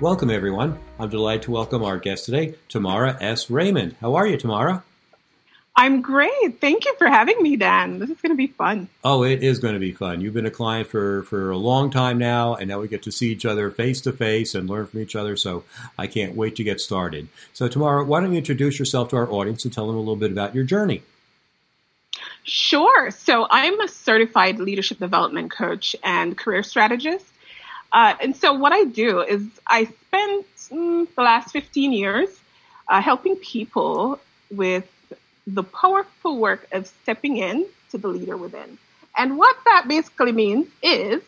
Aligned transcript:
Welcome, 0.00 0.30
everyone. 0.30 0.78
I'm 1.00 1.08
delighted 1.08 1.42
to 1.42 1.50
welcome 1.50 1.82
our 1.82 1.98
guest 1.98 2.26
today, 2.26 2.54
Tamara 2.68 3.18
S. 3.20 3.50
Raymond. 3.50 3.96
How 4.00 4.14
are 4.14 4.28
you, 4.28 4.36
Tamara? 4.36 4.84
I'm 5.74 6.02
great. 6.02 6.60
Thank 6.60 6.84
you 6.84 6.94
for 6.98 7.08
having 7.08 7.42
me, 7.42 7.56
Dan. 7.56 7.98
This 7.98 8.08
is 8.08 8.20
going 8.20 8.30
to 8.30 8.36
be 8.36 8.46
fun. 8.46 8.88
Oh, 9.02 9.24
it 9.24 9.42
is 9.42 9.58
going 9.58 9.74
to 9.74 9.80
be 9.80 9.90
fun. 9.90 10.20
You've 10.20 10.34
been 10.34 10.46
a 10.46 10.52
client 10.52 10.86
for, 10.86 11.24
for 11.24 11.50
a 11.50 11.56
long 11.56 11.90
time 11.90 12.16
now, 12.16 12.54
and 12.54 12.68
now 12.68 12.78
we 12.78 12.86
get 12.86 13.02
to 13.02 13.10
see 13.10 13.32
each 13.32 13.44
other 13.44 13.72
face 13.72 14.00
to 14.02 14.12
face 14.12 14.54
and 14.54 14.70
learn 14.70 14.86
from 14.86 15.00
each 15.00 15.16
other. 15.16 15.36
So 15.36 15.64
I 15.98 16.06
can't 16.06 16.36
wait 16.36 16.54
to 16.56 16.62
get 16.62 16.80
started. 16.80 17.26
So, 17.52 17.66
Tamara, 17.66 18.04
why 18.04 18.20
don't 18.20 18.30
you 18.30 18.38
introduce 18.38 18.78
yourself 18.78 19.08
to 19.08 19.16
our 19.16 19.28
audience 19.28 19.64
and 19.64 19.74
tell 19.74 19.88
them 19.88 19.96
a 19.96 19.98
little 19.98 20.14
bit 20.14 20.30
about 20.30 20.54
your 20.54 20.62
journey? 20.62 21.02
Sure. 22.44 23.10
So, 23.10 23.48
I'm 23.50 23.80
a 23.80 23.88
certified 23.88 24.60
leadership 24.60 25.00
development 25.00 25.50
coach 25.50 25.96
and 26.04 26.38
career 26.38 26.62
strategist. 26.62 27.26
Uh, 27.92 28.14
and 28.20 28.36
so 28.36 28.52
what 28.52 28.72
I 28.72 28.84
do 28.84 29.20
is 29.20 29.46
I 29.66 29.84
spent 29.84 30.46
mm, 30.70 31.06
the 31.14 31.22
last 31.22 31.52
15 31.52 31.92
years 31.92 32.28
uh, 32.88 33.00
helping 33.00 33.36
people 33.36 34.20
with 34.50 34.86
the 35.46 35.62
powerful 35.62 36.38
work 36.38 36.66
of 36.72 36.86
stepping 36.86 37.38
in 37.38 37.66
to 37.90 37.98
the 37.98 38.08
leader 38.08 38.36
within. 38.36 38.78
And 39.16 39.38
what 39.38 39.56
that 39.64 39.88
basically 39.88 40.32
means 40.32 40.68
is 40.82 41.22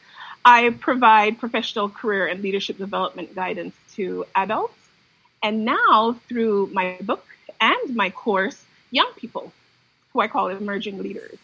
I 0.45 0.71
provide 0.71 1.39
professional 1.39 1.89
career 1.89 2.27
and 2.27 2.43
leadership 2.43 2.79
development 2.79 3.35
guidance 3.35 3.75
to 3.95 4.27
adults. 4.35 4.75
And 5.43 5.65
now 5.65 6.19
through 6.29 6.71
my 6.73 6.99
book 7.01 7.27
and 7.61 7.97
my 7.97 8.11
course, 8.11 8.63
young 8.91 9.11
people 9.17 9.53
who 10.13 10.21
I 10.21 10.29
call 10.29 10.49
emerging 10.49 10.99
leaders. 11.03 11.39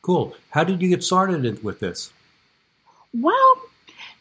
Cool. 0.00 0.34
How 0.50 0.64
did 0.64 0.82
you 0.82 0.88
get 0.88 1.04
started 1.04 1.62
with 1.62 1.80
this? 1.80 2.12
Well, 3.12 3.56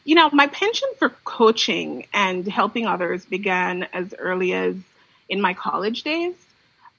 you 0.04 0.16
know, 0.16 0.30
my 0.34 0.48
penchant 0.48 0.98
for 0.98 1.10
coaching 1.24 2.06
and 2.14 2.46
helping 2.48 2.88
others 2.88 3.26
began 3.26 3.84
as 3.94 4.14
early 4.18 4.54
as 4.54 4.76
in 5.30 5.42
my 5.42 5.54
college 5.54 6.04
days. 6.04 6.34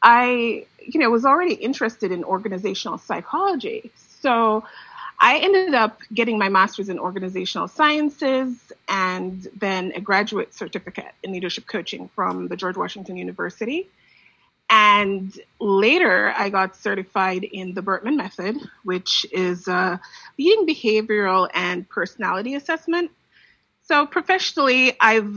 I, 0.03 0.67
you 0.81 0.98
know, 1.01 1.11
was 1.11 1.25
already 1.25 1.55
interested 1.55 2.11
in 2.11 2.25
organizational 2.25 2.98
psychology. 2.98 3.93
So 4.20 4.65
I 5.20 5.39
ended 5.39 5.75
up 5.75 6.01
getting 6.13 6.39
my 6.39 6.48
master's 6.48 6.89
in 6.89 6.98
organizational 6.98 7.69
sciences 7.69 8.57
and 8.89 9.47
then 9.57 9.93
a 9.95 10.01
graduate 10.01 10.53
certificate 10.55 11.13
in 11.23 11.33
leadership 11.33 11.67
coaching 11.67 12.09
from 12.17 12.48
the 12.48 12.57
George 12.57 12.77
Washington 12.77 13.17
University. 13.17 13.89
And 14.75 15.39
later, 15.61 16.33
I 16.34 16.48
got 16.48 16.77
certified 16.77 17.45
in 17.45 17.75
the 17.75 17.83
Birkman 17.83 18.17
Method, 18.17 18.56
which 18.84 19.27
is 19.31 19.69
a 19.69 20.01
leading 20.39 20.67
behavioral 20.67 21.47
and 21.53 21.87
personality 21.87 22.55
assessment. 22.55 23.11
So, 23.83 24.06
professionally, 24.06 24.97
I've 24.98 25.37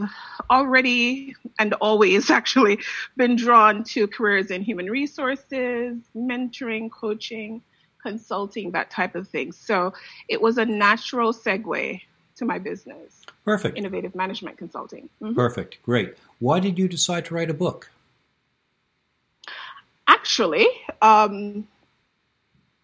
already 0.50 1.36
and 1.60 1.74
always 1.74 2.30
actually 2.40 2.80
been 3.18 3.36
drawn 3.36 3.84
to 3.96 4.08
careers 4.08 4.52
in 4.52 4.62
human 4.62 4.90
resources, 4.90 5.98
mentoring, 6.16 6.90
coaching, 6.90 7.62
consulting, 8.02 8.72
that 8.72 8.90
type 8.90 9.16
of 9.16 9.28
thing. 9.28 9.52
So, 9.52 9.94
it 10.30 10.42
was 10.42 10.58
a 10.58 10.66
natural 10.66 11.34
segue 11.34 12.00
to 12.38 12.46
my 12.46 12.58
business. 12.58 13.22
Perfect. 13.44 13.78
Innovative 13.78 14.16
management 14.16 14.58
consulting. 14.58 15.10
Mm-hmm. 15.22 15.36
Perfect. 15.36 15.84
Great. 15.84 16.16
Why 16.40 16.62
did 16.62 16.80
you 16.80 16.88
decide 16.88 17.26
to 17.26 17.36
write 17.36 17.50
a 17.50 17.54
book? 17.54 17.90
Actually, 20.36 20.68
um, 21.02 21.66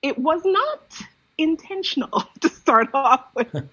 it 0.02 0.18
was 0.18 0.42
not 0.46 1.02
intentional 1.38 2.24
to 2.40 2.48
start 2.48 2.88
off 2.94 3.26
with. 3.36 3.70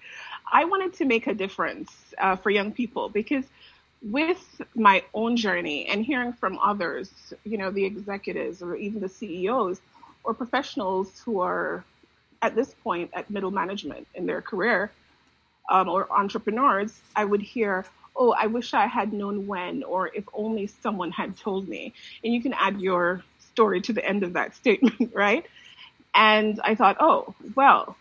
I 0.51 0.65
wanted 0.65 0.93
to 0.95 1.05
make 1.05 1.27
a 1.27 1.33
difference 1.33 1.89
uh, 2.17 2.35
for 2.35 2.49
young 2.49 2.73
people 2.73 3.07
because 3.07 3.45
with 4.01 4.61
my 4.75 5.01
own 5.13 5.37
journey 5.37 5.85
and 5.87 6.03
hearing 6.03 6.33
from 6.33 6.59
others, 6.59 7.33
you 7.45 7.57
know, 7.57 7.71
the 7.71 7.85
executives 7.85 8.61
or 8.61 8.75
even 8.75 8.99
the 8.99 9.07
CEOs 9.07 9.79
or 10.25 10.33
professionals 10.33 11.21
who 11.21 11.39
are 11.39 11.85
at 12.41 12.55
this 12.55 12.73
point 12.83 13.09
at 13.13 13.29
middle 13.29 13.51
management 13.51 14.05
in 14.13 14.25
their 14.25 14.41
career 14.41 14.91
um, 15.69 15.87
or 15.87 16.11
entrepreneurs, 16.11 16.99
I 17.15 17.23
would 17.23 17.41
hear, 17.41 17.85
oh, 18.17 18.35
I 18.37 18.47
wish 18.47 18.73
I 18.73 18.87
had 18.87 19.13
known 19.13 19.47
when, 19.47 19.83
or 19.83 20.11
if 20.13 20.25
only 20.33 20.67
someone 20.67 21.11
had 21.11 21.37
told 21.37 21.69
me. 21.69 21.93
And 22.25 22.33
you 22.33 22.41
can 22.41 22.53
add 22.53 22.81
your 22.81 23.23
story 23.59 23.81
to 23.81 23.91
the 23.91 24.05
end 24.05 24.23
of 24.23 24.33
that 24.33 24.55
statement, 24.61 25.11
right? 25.13 25.45
And 26.15 26.61
I 26.63 26.75
thought, 26.75 26.95
oh, 27.01 27.35
well, 27.55 27.97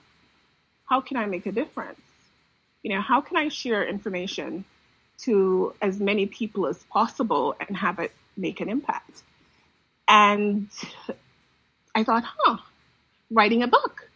how 0.87 1.01
can 1.01 1.17
I 1.17 1.27
make 1.27 1.47
a 1.47 1.53
difference? 1.53 2.01
You 2.85 2.95
know, 2.95 3.01
how 3.01 3.21
can 3.21 3.37
I 3.37 3.49
share 3.49 3.85
information 3.85 4.65
to 5.25 5.75
as 5.83 5.99
many 5.99 6.27
people 6.27 6.69
as 6.69 6.79
possible 6.85 7.57
and 7.61 7.77
have 7.77 7.99
it 7.99 8.13
make 8.37 8.61
an 8.61 8.69
impact? 8.69 9.23
And 10.07 10.69
I 11.93 12.05
thought, 12.05 12.25
huh, 12.25 12.59
writing 13.31 13.65
a 13.65 13.67
book. 13.67 14.09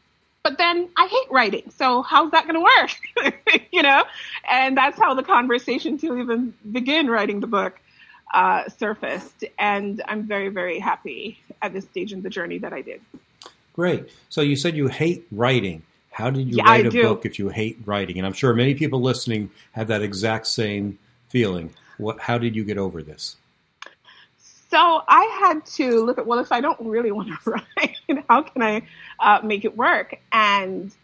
But 0.45 0.59
then 0.59 0.89
I 0.97 1.07
hate 1.09 1.31
writing. 1.31 1.73
So 1.77 2.03
how's 2.03 2.31
that 2.31 2.47
going 2.47 2.55
to 2.55 2.67
work? 2.73 3.41
you 3.73 3.83
know? 3.83 4.05
And 4.49 4.77
that's 4.77 4.99
how 4.99 5.15
the 5.15 5.25
conversation 5.25 5.99
to 5.99 6.19
even 6.19 6.55
begin 6.71 7.11
writing 7.11 7.41
the 7.41 7.49
book 7.49 7.75
uh, 8.33 8.69
surfaced. 8.69 9.45
And 9.59 10.03
I'm 10.07 10.25
very, 10.25 10.49
very 10.49 10.79
happy 10.79 11.41
at 11.61 11.73
this 11.73 11.85
stage 11.85 12.13
in 12.13 12.23
the 12.23 12.31
journey 12.31 12.59
that 12.59 12.73
I 12.73 12.83
did. 12.83 13.01
Great. 13.75 14.11
So 14.29 14.41
you 14.41 14.57
said 14.57 14.77
you 14.77 14.89
hate 14.89 15.27
writing. 15.33 15.83
How 16.11 16.29
did 16.31 16.49
you 16.49 16.57
yeah, 16.59 16.65
write 16.65 16.85
I 16.85 16.89
a 16.89 16.91
do. 16.91 17.03
book 17.03 17.25
if 17.25 17.39
you 17.39 17.49
hate 17.49 17.79
writing? 17.87 18.19
And 18.19 18.27
I'm 18.27 18.35
sure 18.35 18.53
many 18.53 18.75
people 18.75 19.01
listening 19.01 19.51
have 19.73 19.89
that 19.89 20.03
exact 20.03 20.47
same 20.47 20.99
feeling. 21.29 21.73
What? 21.97 22.21
How 22.21 22.37
did 22.37 22.55
you 22.55 22.65
get 22.65 22.77
over 22.77 23.03
this? 23.03 23.37
So 24.71 25.03
I 25.07 25.25
had 25.41 25.65
to 25.77 26.05
look 26.05 26.19
at 26.19 26.27
well, 26.27 26.39
if 26.39 26.53
I 26.53 26.61
don't 26.61 26.81
really 26.81 27.13
want 27.13 27.29
to 27.29 27.51
write, 27.51 28.25
how 28.29 28.43
can 28.43 28.63
I 28.63 28.83
uh, 29.21 29.41
make 29.43 29.65
it 29.65 29.77
work? 29.77 30.19
And 30.33 30.95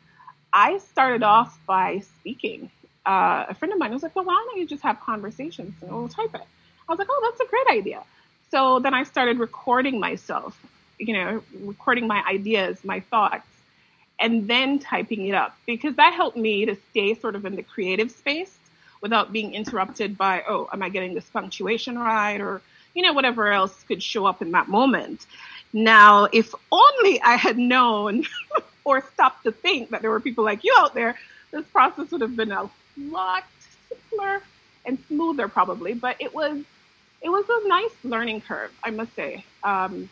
I 0.52 0.78
started 0.78 1.22
off 1.22 1.58
by 1.66 2.00
speaking. 2.20 2.70
Uh, 3.06 3.46
a 3.48 3.54
friend 3.54 3.72
of 3.72 3.78
mine 3.78 3.92
was 3.92 4.02
like, 4.02 4.14
"Well, 4.14 4.26
why 4.26 4.44
don't 4.48 4.58
you 4.58 4.66
just 4.66 4.82
have 4.82 5.00
conversations 5.00 5.74
and 5.80 5.90
we'll 5.90 6.08
type 6.08 6.34
it?" 6.34 6.46
I 6.88 6.92
was 6.92 6.98
like, 6.98 7.08
oh, 7.10 7.30
that's 7.30 7.46
a 7.46 7.50
great 7.50 7.78
idea. 7.78 8.02
So 8.50 8.78
then 8.78 8.94
I 8.94 9.02
started 9.02 9.38
recording 9.38 10.00
myself, 10.00 10.58
you 10.98 11.12
know, 11.12 11.42
recording 11.60 12.06
my 12.06 12.22
ideas, 12.26 12.82
my 12.82 13.00
thoughts, 13.00 13.46
and 14.18 14.48
then 14.48 14.78
typing 14.78 15.26
it 15.26 15.34
up 15.34 15.56
because 15.66 15.96
that 15.96 16.14
helped 16.14 16.36
me 16.36 16.64
to 16.64 16.76
stay 16.90 17.14
sort 17.14 17.36
of 17.36 17.44
in 17.44 17.56
the 17.56 17.62
creative 17.62 18.10
space 18.10 18.56
without 19.02 19.32
being 19.32 19.54
interrupted 19.54 20.16
by, 20.16 20.42
oh, 20.48 20.68
am 20.72 20.82
I 20.82 20.88
getting 20.88 21.14
this 21.14 21.26
punctuation 21.26 21.98
right? 21.98 22.40
Or, 22.40 22.62
you 22.94 23.02
know, 23.02 23.12
whatever 23.12 23.52
else 23.52 23.84
could 23.84 24.02
show 24.02 24.24
up 24.24 24.40
in 24.40 24.50
that 24.52 24.68
moment. 24.68 25.26
Now, 25.72 26.26
if 26.32 26.54
only 26.72 27.20
I 27.20 27.36
had 27.36 27.58
known 27.58 28.24
or 28.84 29.02
stopped 29.12 29.44
to 29.44 29.52
think 29.52 29.90
that 29.90 30.00
there 30.00 30.10
were 30.10 30.20
people 30.20 30.42
like 30.42 30.64
you 30.64 30.74
out 30.78 30.94
there, 30.94 31.16
this 31.50 31.66
process 31.66 32.10
would 32.10 32.22
have 32.22 32.34
been 32.34 32.50
a 32.50 32.68
lot 32.98 33.44
simpler 33.88 34.40
and 34.86 34.98
smoother 35.06 35.48
probably, 35.48 35.92
but 35.92 36.16
it 36.18 36.34
was 36.34 36.64
it 37.20 37.28
was 37.28 37.44
a 37.48 37.68
nice 37.68 37.90
learning 38.04 38.42
curve, 38.42 38.72
I 38.82 38.90
must 38.90 39.14
say. 39.14 39.44
Um, 39.62 40.08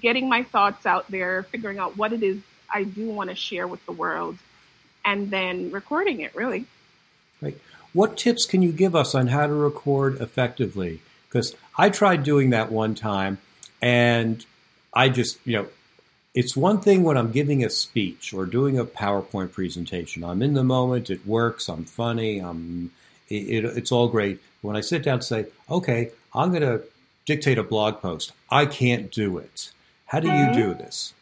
getting 0.00 0.28
my 0.28 0.42
thoughts 0.42 0.86
out 0.86 1.10
there, 1.10 1.44
figuring 1.44 1.78
out 1.78 1.96
what 1.96 2.12
it 2.12 2.22
is 2.22 2.40
I 2.72 2.84
do 2.84 3.10
want 3.10 3.30
to 3.30 3.36
share 3.36 3.66
with 3.66 3.84
the 3.86 3.92
world, 3.92 4.38
and 5.04 5.30
then 5.30 5.70
recording 5.70 6.20
it, 6.20 6.34
really. 6.34 6.66
Right. 7.40 7.58
What 7.92 8.16
tips 8.16 8.46
can 8.46 8.62
you 8.62 8.72
give 8.72 8.96
us 8.96 9.14
on 9.14 9.28
how 9.28 9.46
to 9.46 9.52
record 9.52 10.20
effectively? 10.20 11.00
Because 11.28 11.54
I 11.76 11.90
tried 11.90 12.24
doing 12.24 12.50
that 12.50 12.72
one 12.72 12.94
time, 12.94 13.38
and 13.80 14.44
I 14.92 15.08
just, 15.08 15.38
you 15.44 15.58
know, 15.58 15.68
it's 16.34 16.56
one 16.56 16.80
thing 16.80 17.04
when 17.04 17.16
I'm 17.16 17.30
giving 17.30 17.64
a 17.64 17.70
speech 17.70 18.32
or 18.32 18.44
doing 18.44 18.78
a 18.78 18.84
PowerPoint 18.84 19.52
presentation. 19.52 20.24
I'm 20.24 20.42
in 20.42 20.54
the 20.54 20.64
moment, 20.64 21.10
it 21.10 21.24
works, 21.24 21.68
I'm 21.68 21.84
funny, 21.84 22.40
I'm, 22.40 22.90
it, 23.28 23.64
it, 23.64 23.64
it's 23.76 23.92
all 23.92 24.08
great. 24.08 24.40
When 24.62 24.74
I 24.74 24.80
sit 24.80 25.04
down 25.04 25.14
and 25.14 25.24
say, 25.24 25.46
okay, 25.70 26.10
I'm 26.34 26.50
going 26.50 26.62
to 26.62 26.82
dictate 27.26 27.58
a 27.58 27.62
blog 27.62 28.00
post. 28.00 28.32
I 28.50 28.66
can't 28.66 29.10
do 29.10 29.38
it. 29.38 29.70
How 30.06 30.20
do 30.20 30.30
you 30.30 30.52
do 30.52 30.74
this? 30.74 31.14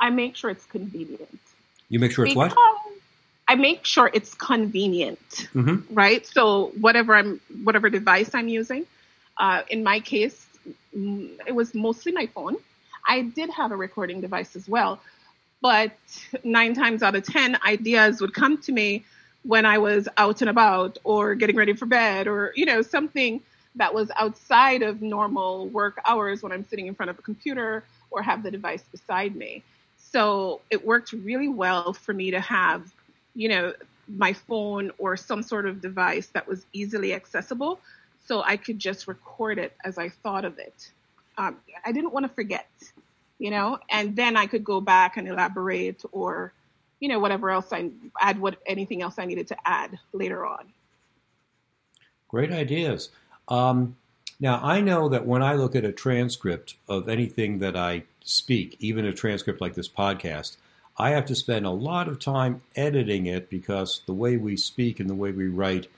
I 0.00 0.10
make 0.10 0.36
sure 0.36 0.50
it's 0.50 0.66
convenient. 0.66 1.38
You 1.88 1.98
make 1.98 2.12
sure 2.12 2.24
it's 2.24 2.34
because 2.34 2.52
what? 2.52 2.82
I 3.48 3.54
make 3.54 3.84
sure 3.84 4.10
it's 4.14 4.34
convenient, 4.34 5.48
mm-hmm. 5.54 5.94
right? 5.94 6.26
So 6.26 6.72
whatever 6.80 7.14
I'm, 7.14 7.40
whatever 7.64 7.90
device 7.90 8.34
I'm 8.34 8.48
using, 8.48 8.86
uh, 9.36 9.62
in 9.68 9.82
my 9.82 10.00
case, 10.00 10.46
mm, 10.96 11.36
it 11.46 11.54
was 11.54 11.74
mostly 11.74 12.12
my 12.12 12.26
phone. 12.26 12.56
I 13.06 13.22
did 13.22 13.50
have 13.50 13.72
a 13.72 13.76
recording 13.76 14.20
device 14.20 14.56
as 14.56 14.68
well, 14.68 15.00
but 15.60 15.92
nine 16.44 16.74
times 16.74 17.02
out 17.02 17.14
of 17.14 17.24
ten, 17.26 17.58
ideas 17.66 18.20
would 18.20 18.32
come 18.32 18.58
to 18.62 18.72
me 18.72 19.04
when 19.42 19.66
I 19.66 19.78
was 19.78 20.08
out 20.16 20.40
and 20.40 20.48
about 20.48 20.98
or 21.04 21.34
getting 21.34 21.56
ready 21.56 21.74
for 21.74 21.86
bed 21.86 22.26
or 22.28 22.52
you 22.54 22.64
know 22.64 22.80
something 22.82 23.40
that 23.76 23.94
was 23.94 24.10
outside 24.16 24.82
of 24.82 25.00
normal 25.00 25.68
work 25.68 26.00
hours 26.04 26.42
when 26.42 26.52
I'm 26.52 26.64
sitting 26.68 26.86
in 26.86 26.94
front 26.94 27.10
of 27.10 27.18
a 27.18 27.22
computer 27.22 27.84
or 28.10 28.22
have 28.22 28.42
the 28.42 28.50
device 28.50 28.82
beside 28.90 29.34
me. 29.34 29.62
So 29.96 30.60
it 30.70 30.84
worked 30.84 31.12
really 31.12 31.48
well 31.48 31.92
for 31.92 32.12
me 32.12 32.30
to 32.32 32.40
have, 32.40 32.92
you 33.34 33.48
know, 33.48 33.72
my 34.08 34.32
phone 34.32 34.90
or 34.98 35.16
some 35.16 35.42
sort 35.42 35.66
of 35.66 35.80
device 35.80 36.26
that 36.28 36.46
was 36.46 36.66
easily 36.72 37.14
accessible 37.14 37.80
so 38.26 38.42
I 38.42 38.56
could 38.56 38.78
just 38.78 39.08
record 39.08 39.58
it 39.58 39.74
as 39.84 39.98
I 39.98 40.08
thought 40.08 40.44
of 40.44 40.58
it. 40.58 40.90
Um, 41.38 41.56
I 41.84 41.92
didn't 41.92 42.12
want 42.12 42.24
to 42.24 42.32
forget, 42.32 42.68
you 43.38 43.50
know, 43.50 43.78
and 43.90 44.14
then 44.14 44.36
I 44.36 44.46
could 44.46 44.64
go 44.64 44.80
back 44.80 45.16
and 45.16 45.26
elaborate 45.26 46.02
or, 46.12 46.52
you 47.00 47.08
know, 47.08 47.18
whatever 47.18 47.50
else 47.50 47.72
I 47.72 47.90
add, 48.20 48.38
what 48.38 48.58
anything 48.66 49.02
else 49.02 49.18
I 49.18 49.24
needed 49.24 49.48
to 49.48 49.56
add 49.64 49.98
later 50.12 50.46
on. 50.46 50.72
Great 52.28 52.52
ideas. 52.52 53.10
Um, 53.48 53.96
now, 54.40 54.60
I 54.62 54.80
know 54.80 55.08
that 55.08 55.26
when 55.26 55.42
I 55.42 55.54
look 55.54 55.76
at 55.76 55.84
a 55.84 55.92
transcript 55.92 56.74
of 56.88 57.08
anything 57.08 57.60
that 57.60 57.76
I 57.76 58.04
speak, 58.24 58.76
even 58.80 59.04
a 59.04 59.12
transcript 59.12 59.60
like 59.60 59.74
this 59.74 59.88
podcast, 59.88 60.56
I 60.96 61.10
have 61.10 61.26
to 61.26 61.34
spend 61.34 61.64
a 61.64 61.70
lot 61.70 62.08
of 62.08 62.18
time 62.18 62.62
editing 62.76 63.26
it 63.26 63.48
because 63.48 64.02
the 64.06 64.12
way 64.12 64.36
we 64.36 64.56
speak 64.56 65.00
and 65.00 65.08
the 65.08 65.14
way 65.14 65.32
we 65.32 65.48
write 65.48 65.88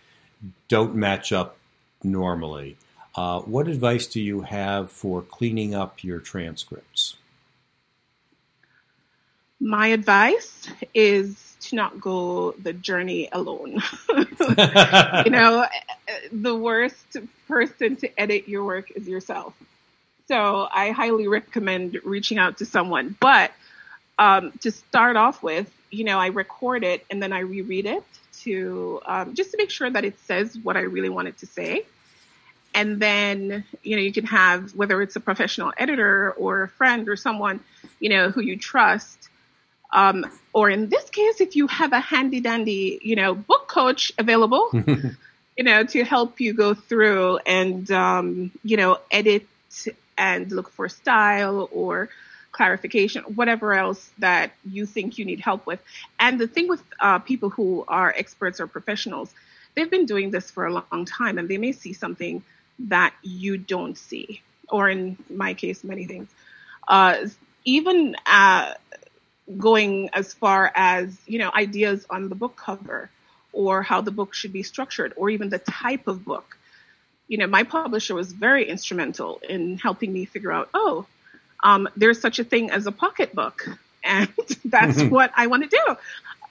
don't 0.69 0.95
match 0.95 1.33
up 1.33 1.57
normally. 2.03 2.77
Uh, 3.15 3.41
what 3.41 3.69
advice 3.69 4.07
do 4.07 4.21
you 4.21 4.43
have 4.43 4.91
for 4.91 5.23
cleaning 5.23 5.75
up 5.75 6.03
your 6.03 6.19
transcripts? 6.19 7.17
My 9.61 9.89
advice 9.89 10.69
is 10.93 11.54
to 11.69 11.77
not 11.77 12.01
go 12.01 12.53
the 12.53 12.73
journey 12.73 13.29
alone. 13.33 13.83
you 14.09 15.31
know, 15.31 15.67
the 16.33 16.55
worst 16.55 17.17
person 17.49 17.97
to 17.97 18.21
edit 18.21 18.49
your 18.49 18.65
work 18.65 18.91
is 18.93 19.09
yourself. 19.09 19.55
So 20.27 20.67
I 20.73 20.91
highly 20.91 21.29
recommend 21.29 21.99
reaching 22.05 22.39
out 22.39 22.59
to 22.59 22.67
someone. 22.67 23.17
But 23.21 23.53
um, 24.19 24.53
to 24.63 24.71
start 24.71 25.17
off 25.17 25.43
with, 25.43 25.71
you 25.91 26.05
know, 26.05 26.19
I 26.19 26.29
record 26.29 26.85
it 26.85 27.05
and 27.11 27.23
then 27.23 27.33
I 27.33 27.41
reread 27.41 27.87
it 27.87 28.05
to 28.43 29.01
um, 29.07 29.35
just 29.35 29.51
to 29.53 29.57
make 29.59 29.71
sure 29.71 29.91
that 29.91 30.05
it 30.05 30.19
says 30.21 30.57
what 30.63 30.77
I 30.77 30.81
really 30.81 31.09
wanted 31.09 31.39
to 31.39 31.47
say. 31.47 31.85
And 32.75 32.99
then, 33.01 33.65
you 33.83 33.97
know, 33.97 34.03
you 34.03 34.13
can 34.13 34.27
have 34.27 34.75
whether 34.75 35.01
it's 35.01 35.15
a 35.15 35.21
professional 35.21 35.73
editor 35.79 36.33
or 36.33 36.65
a 36.65 36.69
friend 36.69 37.09
or 37.09 37.17
someone, 37.17 37.61
you 38.01 38.09
know, 38.09 38.31
who 38.31 38.41
you 38.41 38.57
trust. 38.57 39.24
Um, 39.95 40.27
or 40.53 40.69
in 40.69 40.89
this 40.89 41.09
case, 41.09 41.41
if 41.41 41.55
you 41.55 41.69
have 41.69 41.93
a 41.93 42.01
handy 42.01 42.41
dandy, 42.41 42.99
you 43.03 43.15
know, 43.15 43.35
book 43.35 43.69
coach 43.69 44.13
available, 44.19 44.69
you 45.57 45.65
know, 45.65 45.85
to 45.85 46.05
help 46.05 46.41
you 46.41 46.53
go 46.53 46.75
through 46.75 47.39
and, 47.47 47.89
um, 47.93 48.51
you 48.65 48.77
know, 48.77 48.99
edit 49.11 49.47
and 50.19 50.51
look 50.51 50.69
for 50.69 50.89
style 50.89 51.69
or 51.73 52.09
clarification, 52.51 53.23
whatever 53.23 53.75
else 53.75 54.11
that 54.19 54.53
you 54.69 54.85
think 54.85 55.17
you 55.17 55.25
need 55.25 55.41
help 55.41 55.65
with. 55.65 55.81
And 56.19 56.41
the 56.41 56.49
thing 56.49 56.69
with 56.69 56.83
uh, 57.01 57.21
people 57.21 57.51
who 57.51 57.85
are 57.87 58.13
experts 58.17 58.61
or 58.61 58.67
professionals, 58.67 59.33
they've 59.75 59.91
been 59.91 60.07
doing 60.07 60.31
this 60.31 60.51
for 60.51 60.67
a 60.67 60.73
long 60.73 61.05
time 61.05 61.39
and 61.39 61.49
they 61.49 61.59
may 61.59 61.73
see 61.73 61.93
something 61.93 62.43
that 62.79 63.15
you 63.23 63.57
don't 63.57 63.97
see, 63.97 64.43
or 64.69 64.89
in 64.89 65.17
my 65.31 65.55
case, 65.55 65.85
many 65.85 66.07
things. 66.07 66.29
Uh, 66.87 67.27
even 67.65 68.15
uh, 68.27 68.75
going 69.59 70.11
as 70.13 70.33
far 70.33 70.71
as, 70.75 71.17
you 71.27 71.39
know, 71.39 71.51
ideas 71.55 72.07
on 72.09 72.29
the 72.29 72.35
book 72.35 72.57
cover 72.57 73.11
or 73.53 73.83
how 73.83 74.01
the 74.01 74.11
book 74.11 74.35
should 74.35 74.53
be 74.53 74.63
structured 74.63 75.13
or 75.17 75.31
even 75.31 75.49
the 75.49 75.59
type 75.59 76.09
of 76.09 76.25
book. 76.25 76.57
You 77.29 77.39
know, 77.39 77.47
my 77.47 77.63
publisher 77.63 78.15
was 78.15 78.33
very 78.33 78.69
instrumental 78.69 79.41
in 79.49 79.79
helping 79.79 80.13
me 80.13 80.25
figure 80.25 80.53
out, 80.53 80.69
oh, 80.75 81.07
um, 81.63 81.89
there's 81.97 82.21
such 82.21 82.39
a 82.39 82.45
thing 82.45 82.71
as 82.71 82.87
a 82.87 82.93
pocketbook. 82.93 83.67
And 84.07 84.29
that's 84.67 84.99
mm-hmm. 84.99 85.09
what 85.09 85.33
I 85.35 85.47
want 85.47 85.63
to 85.63 85.69
do. 85.71 85.97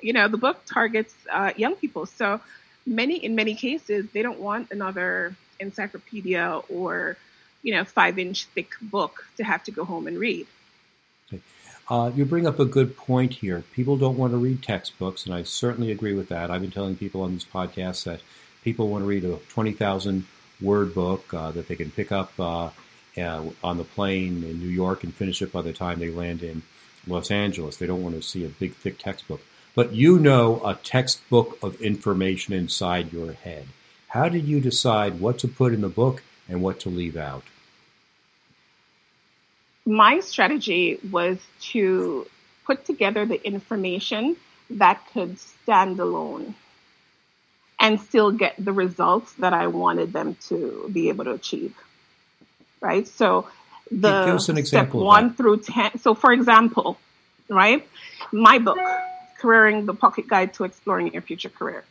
You 0.01 0.13
know, 0.13 0.28
the 0.28 0.39
book 0.39 0.66
targets 0.66 1.13
uh, 1.31 1.54
young 1.56 1.75
people. 1.75 2.07
So 2.07 2.42
many, 2.84 3.24
in 3.24 3.36
many 3.36 3.54
cases, 3.54 4.07
they 4.12 4.24
don't 4.24 4.39
want 4.39 4.72
another 4.72 5.36
encyclopedia 5.60 6.62
or, 6.68 7.16
you 7.62 7.75
know, 7.75 7.84
five 7.86 8.18
inch 8.18 8.46
thick 8.56 8.72
book 8.81 9.28
to 9.38 9.44
have 9.44 9.63
to 9.66 9.72
go 9.72 9.86
home 9.86 10.07
and 10.07 10.18
read. 10.18 10.48
Uh, 11.89 12.12
you 12.15 12.24
bring 12.24 12.47
up 12.47 12.59
a 12.59 12.65
good 12.65 12.95
point 12.95 13.33
here. 13.33 13.63
People 13.74 13.97
don't 13.97 14.18
want 14.18 14.31
to 14.31 14.38
read 14.38 14.63
textbooks, 14.63 15.25
and 15.25 15.35
I 15.35 15.44
certainly 15.44 15.91
agree 15.91 16.13
with 16.13 16.30
that. 16.30 16.50
I've 16.50 16.62
been 16.62 16.71
telling 16.71 16.95
people 16.95 17.21
on 17.21 17.33
this 17.33 17.44
podcast 17.44 18.06
that 18.06 18.21
people 18.63 18.88
want 18.88 19.03
to 19.03 19.07
read 19.07 19.25
a 19.25 19.38
20,000 19.50 20.25
word 20.62 20.94
book 20.94 21.33
uh, 21.33 21.51
that 21.51 21.68
they 21.68 21.75
can 21.75 21.91
pick 21.91 22.12
up 22.12 22.31
uh, 22.39 22.69
uh, 23.18 23.44
on 23.63 23.77
the 23.77 23.83
plane 23.83 24.44
in 24.44 24.59
New 24.59 24.69
York 24.69 25.03
and 25.03 25.13
finish 25.13 25.41
it 25.41 25.51
by 25.51 25.62
the 25.62 25.74
time 25.74 26.00
they 26.00 26.09
land 26.09 26.41
in 26.41 26.63
Los 27.06 27.30
Angeles. 27.30 27.77
They 27.77 27.88
don't 27.88 28.03
want 28.03 28.15
to 28.15 28.21
see 28.21 28.45
a 28.45 28.50
big, 28.50 28.74
thick 28.75 28.97
textbook. 28.97 29.41
But 29.75 29.94
you 29.94 30.19
know 30.19 30.62
a 30.65 30.75
textbook 30.75 31.57
of 31.62 31.81
information 31.81 32.53
inside 32.53 33.12
your 33.12 33.33
head. 33.33 33.68
How 34.09 34.29
did 34.29 34.45
you 34.45 34.62
decide 34.62 35.19
what 35.19 35.39
to 35.39 35.47
put 35.47 35.74
in 35.74 35.81
the 35.81 35.89
book 35.89 36.24
and 36.47 36.62
what 36.62 36.79
to 36.81 36.89
leave 36.89 37.18
out? 37.18 37.44
My 39.85 40.19
strategy 40.21 41.00
was 41.12 41.38
to 41.71 42.27
put 42.65 42.85
together 42.85 43.25
the 43.25 43.45
information 43.45 44.38
that 44.69 45.01
could 45.13 45.39
stand 45.39 46.00
alone 46.00 46.56
and 47.80 48.00
still 48.00 48.31
get 48.31 48.56
the 48.57 48.71
results 48.71 49.33
that 49.33 49.53
I 49.53 49.68
wanted 49.68 50.13
them 50.13 50.35
to 50.47 50.89
be 50.91 51.09
able 51.09 51.25
to 51.25 51.31
achieve. 51.31 51.75
Right? 52.80 53.07
So 53.07 53.47
the 53.91 54.25
Give 54.25 54.35
us 54.35 54.50
an 54.50 54.57
example 54.57 55.01
step 55.01 55.06
one 55.06 55.33
through 55.33 55.57
10. 55.59 56.00
So 56.00 56.15
for 56.15 56.31
example, 56.31 56.97
right? 57.50 57.88
My 58.31 58.59
book, 58.59 58.79
Careering 59.39 59.86
the 59.86 59.94
Pocket 59.94 60.27
Guide 60.27 60.53
to 60.56 60.63
Exploring 60.63 61.12
Your 61.13 61.21
Future 61.21 61.50
Career. 61.50 61.83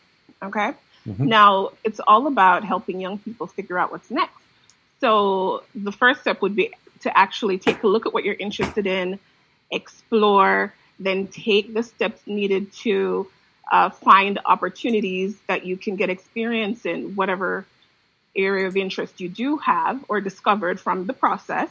Okay. 0.42 0.72
Mm-hmm. 1.06 1.26
Now 1.26 1.72
it's 1.84 2.00
all 2.00 2.26
about 2.26 2.64
helping 2.64 3.00
young 3.00 3.18
people 3.18 3.46
figure 3.46 3.78
out 3.78 3.92
what's 3.92 4.10
next. 4.10 4.32
So 5.00 5.64
the 5.74 5.92
first 5.92 6.22
step 6.22 6.40
would 6.42 6.56
be 6.56 6.72
to 7.02 7.16
actually 7.16 7.58
take 7.58 7.82
a 7.82 7.86
look 7.86 8.06
at 8.06 8.12
what 8.12 8.24
you're 8.24 8.34
interested 8.34 8.86
in, 8.86 9.18
explore, 9.70 10.72
then 10.98 11.26
take 11.26 11.74
the 11.74 11.82
steps 11.82 12.20
needed 12.26 12.72
to 12.72 13.28
uh, 13.70 13.90
find 13.90 14.38
opportunities 14.44 15.36
that 15.46 15.64
you 15.64 15.76
can 15.76 15.96
get 15.96 16.10
experience 16.10 16.84
in 16.84 17.14
whatever 17.16 17.64
area 18.36 18.66
of 18.66 18.76
interest 18.76 19.20
you 19.20 19.28
do 19.28 19.56
have 19.58 20.04
or 20.08 20.20
discovered 20.20 20.80
from 20.80 21.06
the 21.06 21.12
process. 21.12 21.68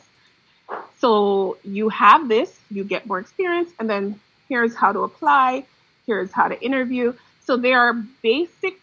So 0.99 1.57
you 1.63 1.89
have 1.89 2.27
this, 2.27 2.57
you 2.69 2.83
get 2.83 3.05
more 3.05 3.19
experience, 3.19 3.71
and 3.79 3.89
then 3.89 4.19
here's 4.47 4.75
how 4.75 4.91
to 4.91 4.99
apply, 4.99 5.65
here's 6.05 6.31
how 6.31 6.47
to 6.47 6.61
interview. 6.61 7.13
So 7.45 7.57
there 7.57 7.79
are 7.79 7.93
basic 8.21 8.79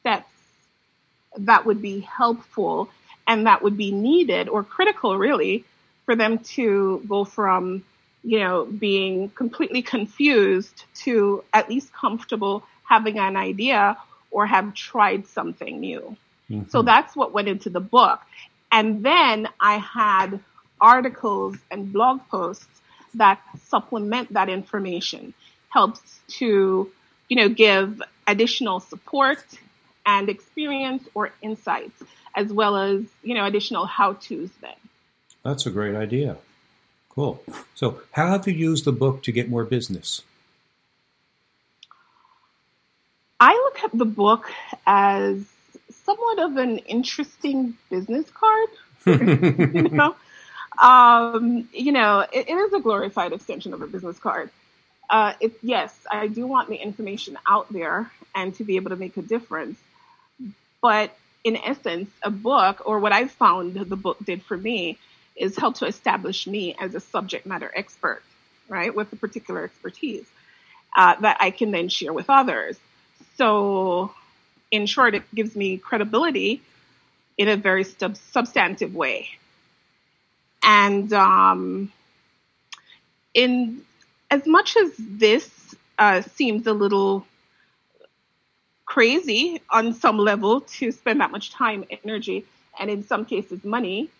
steps 0.00 0.30
that 1.36 1.66
would 1.66 1.80
be 1.80 2.00
helpful 2.00 2.90
and 3.26 3.46
that 3.46 3.62
would 3.62 3.76
be 3.76 3.92
needed 3.92 4.48
or 4.48 4.64
critical 4.64 5.16
really 5.16 5.64
for 6.10 6.16
them 6.16 6.38
to 6.38 7.00
go 7.08 7.24
from, 7.24 7.84
you 8.24 8.40
know, 8.40 8.64
being 8.64 9.28
completely 9.30 9.80
confused 9.80 10.82
to 10.92 11.44
at 11.52 11.68
least 11.68 11.92
comfortable 11.92 12.64
having 12.82 13.16
an 13.20 13.36
idea 13.36 13.96
or 14.32 14.44
have 14.44 14.74
tried 14.74 15.24
something 15.28 15.78
new. 15.78 16.16
Mm-hmm. 16.50 16.68
So 16.68 16.82
that's 16.82 17.14
what 17.14 17.32
went 17.32 17.46
into 17.46 17.70
the 17.70 17.78
book. 17.78 18.18
And 18.72 19.04
then 19.04 19.46
I 19.60 19.76
had 19.76 20.40
articles 20.80 21.56
and 21.70 21.92
blog 21.92 22.26
posts 22.28 22.66
that 23.14 23.40
supplement 23.68 24.32
that 24.32 24.48
information, 24.48 25.32
helps 25.68 26.18
to, 26.40 26.90
you 27.28 27.36
know, 27.36 27.48
give 27.48 28.02
additional 28.26 28.80
support 28.80 29.44
and 30.04 30.28
experience 30.28 31.04
or 31.14 31.30
insights, 31.40 32.02
as 32.34 32.52
well 32.52 32.76
as, 32.76 33.04
you 33.22 33.34
know, 33.34 33.44
additional 33.44 33.86
how-tos 33.86 34.50
then. 34.60 34.74
That's 35.42 35.66
a 35.66 35.70
great 35.70 35.94
idea. 35.94 36.36
Cool. 37.08 37.42
So, 37.74 38.02
how 38.12 38.28
have 38.28 38.46
you 38.46 38.54
used 38.54 38.84
the 38.84 38.92
book 38.92 39.22
to 39.24 39.32
get 39.32 39.48
more 39.48 39.64
business? 39.64 40.22
I 43.40 43.52
look 43.52 43.84
at 43.84 43.98
the 43.98 44.04
book 44.04 44.50
as 44.86 45.44
somewhat 46.04 46.38
of 46.38 46.56
an 46.56 46.78
interesting 46.78 47.76
business 47.88 48.30
card. 48.30 48.68
you 49.06 49.88
know, 49.88 50.14
um, 50.80 51.68
you 51.72 51.92
know, 51.92 52.26
it, 52.32 52.48
it 52.48 52.54
is 52.54 52.72
a 52.74 52.80
glorified 52.80 53.32
extension 53.32 53.72
of 53.72 53.80
a 53.82 53.86
business 53.86 54.18
card. 54.18 54.50
uh, 55.10 55.32
it, 55.40 55.52
yes, 55.62 55.98
I 56.10 56.28
do 56.28 56.46
want 56.46 56.68
the 56.68 56.76
information 56.76 57.36
out 57.46 57.72
there 57.72 58.10
and 58.34 58.54
to 58.56 58.64
be 58.64 58.76
able 58.76 58.90
to 58.90 58.96
make 58.96 59.16
a 59.16 59.22
difference. 59.22 59.78
But 60.80 61.16
in 61.42 61.56
essence, 61.56 62.10
a 62.22 62.30
book, 62.30 62.82
or 62.86 63.00
what 63.00 63.12
I've 63.12 63.30
found 63.32 63.74
the 63.74 63.96
book 63.96 64.18
did 64.24 64.42
for 64.42 64.56
me, 64.56 64.98
is 65.40 65.56
help 65.56 65.76
to 65.76 65.86
establish 65.86 66.46
me 66.46 66.76
as 66.78 66.94
a 66.94 67.00
subject 67.00 67.46
matter 67.46 67.72
expert, 67.74 68.22
right, 68.68 68.94
with 68.94 69.12
a 69.12 69.16
particular 69.16 69.64
expertise 69.64 70.26
uh, 70.94 71.14
that 71.20 71.38
I 71.40 71.50
can 71.50 71.70
then 71.70 71.88
share 71.88 72.12
with 72.12 72.28
others. 72.28 72.78
So, 73.36 74.12
in 74.70 74.84
short, 74.86 75.14
it 75.14 75.22
gives 75.34 75.56
me 75.56 75.78
credibility 75.78 76.60
in 77.38 77.48
a 77.48 77.56
very 77.56 77.84
sub- 77.84 78.18
substantive 78.18 78.94
way. 78.94 79.30
And 80.62 81.10
um, 81.14 81.90
in 83.32 83.80
as 84.30 84.46
much 84.46 84.76
as 84.76 84.92
this 84.98 85.74
uh, 85.98 86.20
seems 86.20 86.66
a 86.66 86.74
little 86.74 87.26
crazy 88.84 89.62
on 89.70 89.94
some 89.94 90.18
level 90.18 90.60
to 90.60 90.92
spend 90.92 91.20
that 91.20 91.30
much 91.30 91.50
time, 91.50 91.84
energy, 92.04 92.44
and 92.78 92.90
in 92.90 93.04
some 93.04 93.24
cases 93.24 93.64
money 93.64 94.10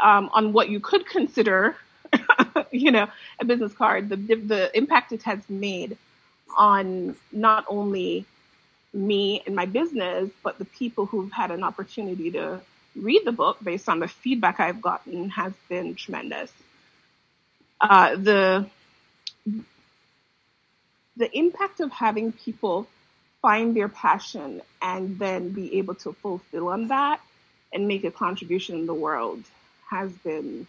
um, 0.00 0.30
on 0.32 0.52
what 0.52 0.68
you 0.68 0.80
could 0.80 1.06
consider, 1.06 1.76
you 2.70 2.90
know, 2.90 3.08
a 3.40 3.44
business 3.44 3.72
card, 3.72 4.08
the 4.08 4.16
the 4.16 4.76
impact 4.76 5.12
it 5.12 5.22
has 5.22 5.38
made 5.48 5.96
on 6.56 7.16
not 7.32 7.64
only 7.68 8.26
me 8.92 9.42
and 9.46 9.56
my 9.56 9.66
business, 9.66 10.30
but 10.42 10.58
the 10.58 10.64
people 10.64 11.06
who've 11.06 11.32
had 11.32 11.50
an 11.50 11.64
opportunity 11.64 12.30
to 12.30 12.60
read 12.94 13.22
the 13.24 13.32
book 13.32 13.58
based 13.62 13.88
on 13.88 14.00
the 14.00 14.08
feedback 14.08 14.60
I've 14.60 14.82
gotten 14.82 15.30
has 15.30 15.52
been 15.68 15.94
tremendous. 15.94 16.52
Uh, 17.80 18.16
the 18.16 18.66
the 21.16 21.38
impact 21.38 21.80
of 21.80 21.90
having 21.92 22.32
people 22.32 22.86
find 23.42 23.76
their 23.76 23.88
passion 23.88 24.62
and 24.80 25.18
then 25.18 25.50
be 25.50 25.78
able 25.78 25.94
to 25.96 26.12
fulfill 26.12 26.68
on 26.68 26.88
that 26.88 27.20
and 27.72 27.88
make 27.88 28.04
a 28.04 28.10
contribution 28.10 28.76
in 28.76 28.86
the 28.86 28.94
world 28.94 29.42
has 29.92 30.10
been 30.28 30.66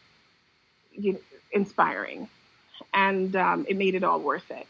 you 0.91 1.13
know, 1.13 1.19
inspiring 1.51 2.27
and 2.93 3.35
um, 3.35 3.65
it 3.69 3.77
made 3.77 3.95
it 3.95 4.03
all 4.03 4.19
worth 4.19 4.49
it 4.51 4.67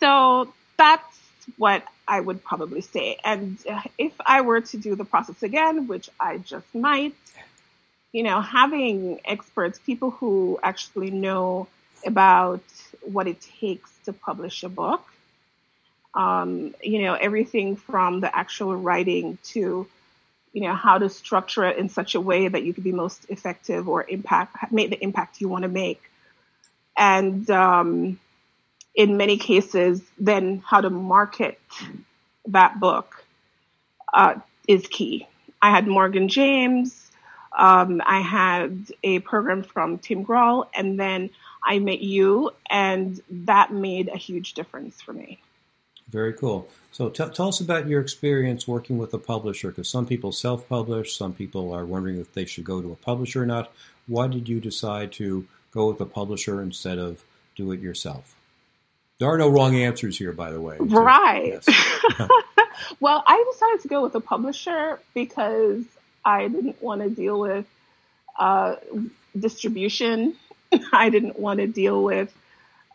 so 0.00 0.52
that's 0.76 1.18
what 1.56 1.82
i 2.06 2.18
would 2.20 2.40
probably 2.42 2.80
say 2.80 3.16
and 3.24 3.58
uh, 3.68 3.80
if 3.96 4.14
i 4.24 4.40
were 4.40 4.60
to 4.60 4.76
do 4.76 4.94
the 4.94 5.04
process 5.04 5.42
again 5.42 5.86
which 5.86 6.08
i 6.18 6.38
just 6.38 6.70
might 6.74 7.14
you 8.12 8.22
know 8.22 8.40
having 8.40 9.20
experts 9.24 9.78
people 9.90 10.10
who 10.10 10.58
actually 10.62 11.10
know 11.10 11.66
about 12.06 12.62
what 13.02 13.26
it 13.26 13.40
takes 13.60 13.90
to 14.04 14.12
publish 14.12 14.62
a 14.62 14.68
book. 14.68 15.04
Um, 16.14 16.74
you 16.82 17.02
know, 17.02 17.14
everything 17.14 17.76
from 17.76 18.20
the 18.20 18.34
actual 18.34 18.74
writing 18.76 19.38
to, 19.52 19.86
you 20.52 20.62
know, 20.62 20.74
how 20.74 20.98
to 20.98 21.08
structure 21.08 21.64
it 21.64 21.76
in 21.76 21.88
such 21.88 22.14
a 22.14 22.20
way 22.20 22.48
that 22.48 22.62
you 22.62 22.72
can 22.72 22.82
be 22.82 22.92
most 22.92 23.26
effective 23.28 23.88
or 23.88 24.04
impact, 24.08 24.72
make 24.72 24.90
the 24.90 25.02
impact 25.02 25.40
you 25.40 25.48
want 25.48 25.62
to 25.62 25.68
make. 25.68 26.02
And 26.96 27.48
um, 27.50 28.18
in 28.94 29.16
many 29.16 29.36
cases, 29.36 30.02
then 30.18 30.62
how 30.66 30.80
to 30.80 30.90
market 30.90 31.60
that 32.46 32.80
book 32.80 33.24
uh, 34.12 34.34
is 34.66 34.86
key. 34.86 35.26
I 35.60 35.70
had 35.70 35.86
Morgan 35.86 36.28
James. 36.28 37.10
Um, 37.56 38.02
I 38.04 38.20
had 38.20 38.86
a 39.02 39.20
program 39.20 39.62
from 39.62 39.98
Tim 39.98 40.24
Grahl, 40.24 40.66
and 40.74 40.98
then 40.98 41.30
I 41.62 41.78
met 41.78 42.00
you, 42.00 42.52
and 42.70 43.20
that 43.30 43.72
made 43.72 44.08
a 44.08 44.16
huge 44.16 44.54
difference 44.54 45.00
for 45.00 45.12
me. 45.12 45.40
Very 46.10 46.32
cool. 46.32 46.68
So 46.90 47.10
t- 47.10 47.24
tell 47.34 47.48
us 47.48 47.60
about 47.60 47.86
your 47.86 48.00
experience 48.00 48.66
working 48.66 48.98
with 48.98 49.12
a 49.14 49.18
publisher, 49.18 49.68
because 49.68 49.88
some 49.88 50.06
people 50.06 50.32
self-publish, 50.32 51.16
some 51.16 51.34
people 51.34 51.72
are 51.72 51.84
wondering 51.84 52.18
if 52.18 52.32
they 52.32 52.44
should 52.44 52.64
go 52.64 52.80
to 52.80 52.92
a 52.92 52.96
publisher 52.96 53.42
or 53.42 53.46
not. 53.46 53.72
Why 54.06 54.26
did 54.26 54.48
you 54.48 54.60
decide 54.60 55.12
to 55.12 55.46
go 55.72 55.88
with 55.88 56.00
a 56.00 56.06
publisher 56.06 56.62
instead 56.62 56.98
of 56.98 57.22
do 57.56 57.72
it 57.72 57.80
yourself? 57.80 58.34
There 59.18 59.28
are 59.28 59.36
no 59.36 59.48
wrong 59.48 59.74
answers 59.74 60.16
here, 60.16 60.32
by 60.32 60.50
the 60.50 60.60
way. 60.60 60.78
So, 60.78 60.84
right. 60.84 61.60
Yes. 61.66 61.68
well, 63.00 63.22
I 63.26 63.44
decided 63.52 63.82
to 63.82 63.88
go 63.88 64.02
with 64.02 64.14
a 64.14 64.20
publisher 64.20 65.00
because 65.12 65.84
I 66.24 66.48
didn't 66.48 66.80
want 66.82 67.02
to 67.02 67.10
deal 67.10 67.38
with 67.38 67.66
uh, 68.38 68.76
distribution 69.38 70.36
I 70.92 71.10
didn't 71.10 71.38
want 71.38 71.60
to 71.60 71.66
deal 71.66 72.02
with, 72.02 72.32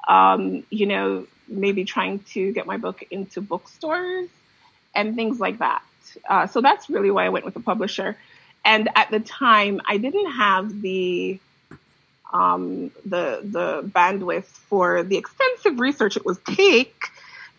um, 0.07 0.63
you 0.69 0.85
know, 0.85 1.27
maybe 1.47 1.85
trying 1.85 2.19
to 2.19 2.51
get 2.53 2.65
my 2.65 2.77
book 2.77 3.03
into 3.11 3.41
bookstores 3.41 4.29
and 4.95 5.15
things 5.15 5.39
like 5.39 5.59
that. 5.59 5.83
Uh, 6.27 6.47
so 6.47 6.61
that's 6.61 6.89
really 6.89 7.11
why 7.11 7.25
I 7.25 7.29
went 7.29 7.45
with 7.45 7.55
a 7.55 7.59
publisher. 7.59 8.17
And 8.65 8.89
at 8.95 9.11
the 9.11 9.19
time, 9.19 9.81
I 9.85 9.97
didn't 9.97 10.31
have 10.31 10.81
the 10.81 11.39
um, 12.31 12.91
the 13.05 13.41
the 13.43 13.83
bandwidth 13.83 14.45
for 14.45 15.03
the 15.03 15.17
extensive 15.17 15.79
research 15.79 16.17
it 16.17 16.25
would 16.25 16.43
take, 16.45 16.95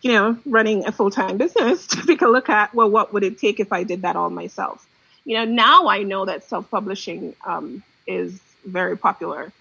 you 0.01 0.11
know, 0.11 0.37
running 0.45 0.85
a 0.85 0.91
full 0.91 1.11
time 1.11 1.37
business 1.37 1.87
to 1.93 2.05
take 2.05 2.21
a 2.21 2.27
look 2.27 2.49
at 2.49 2.73
well, 2.73 2.89
what 2.89 3.13
would 3.13 3.23
it 3.23 3.37
take 3.37 3.59
if 3.59 3.71
I 3.71 3.83
did 3.83 4.01
that 4.01 4.15
all 4.15 4.29
myself? 4.29 4.85
You 5.23 5.37
know, 5.37 5.45
now 5.45 5.87
I 5.87 6.03
know 6.03 6.25
that 6.25 6.43
self 6.43 6.69
publishing 6.69 7.35
um, 7.45 7.83
is 8.07 8.39
very 8.65 8.97
popular 8.97 9.51